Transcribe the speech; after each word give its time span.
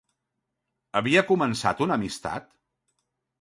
Havia 0.99 1.23
començat 1.27 1.85
una 1.87 1.99
amistat? 2.01 2.49